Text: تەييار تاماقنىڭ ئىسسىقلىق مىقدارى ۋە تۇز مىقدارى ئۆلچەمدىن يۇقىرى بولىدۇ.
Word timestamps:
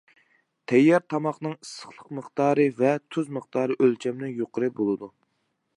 تەييار 0.71 1.03
تاماقنىڭ 1.13 1.53
ئىسسىقلىق 1.57 2.09
مىقدارى 2.19 2.67
ۋە 2.81 2.95
تۇز 3.15 3.31
مىقدارى 3.37 3.79
ئۆلچەمدىن 3.85 4.35
يۇقىرى 4.41 4.73
بولىدۇ. 4.81 5.17